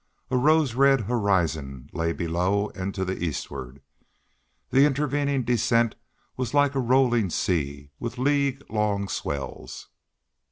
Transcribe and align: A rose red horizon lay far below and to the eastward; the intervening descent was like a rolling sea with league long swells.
A 0.31 0.35
rose 0.35 0.73
red 0.73 1.01
horizon 1.01 1.87
lay 1.93 2.07
far 2.11 2.15
below 2.17 2.69
and 2.71 2.91
to 2.95 3.05
the 3.05 3.23
eastward; 3.23 3.83
the 4.71 4.83
intervening 4.83 5.43
descent 5.43 5.93
was 6.35 6.55
like 6.55 6.73
a 6.73 6.79
rolling 6.79 7.29
sea 7.29 7.91
with 7.99 8.17
league 8.17 8.63
long 8.67 9.07
swells. 9.07 9.89